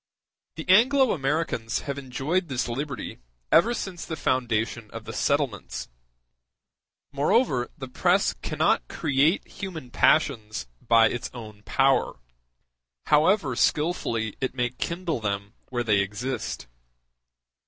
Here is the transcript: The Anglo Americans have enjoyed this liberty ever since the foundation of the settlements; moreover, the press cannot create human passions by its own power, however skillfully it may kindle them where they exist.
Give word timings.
The 0.55 0.67
Anglo 0.67 1.11
Americans 1.11 1.81
have 1.81 1.99
enjoyed 1.99 2.47
this 2.47 2.67
liberty 2.67 3.19
ever 3.51 3.71
since 3.75 4.03
the 4.03 4.15
foundation 4.15 4.89
of 4.89 5.05
the 5.05 5.13
settlements; 5.13 5.89
moreover, 7.11 7.69
the 7.77 7.87
press 7.87 8.33
cannot 8.41 8.87
create 8.87 9.47
human 9.47 9.91
passions 9.91 10.65
by 10.81 11.07
its 11.09 11.29
own 11.35 11.61
power, 11.65 12.15
however 13.05 13.55
skillfully 13.55 14.35
it 14.41 14.55
may 14.55 14.71
kindle 14.71 15.19
them 15.19 15.53
where 15.69 15.83
they 15.83 15.99
exist. 15.99 16.65